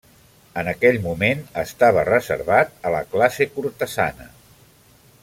En 0.61 0.69
aquell 0.71 0.97
moment 1.03 1.43
estava 1.65 2.05
reservat 2.09 2.73
a 2.91 2.95
la 2.97 3.03
classe 3.13 3.49
cortesana. 3.59 4.31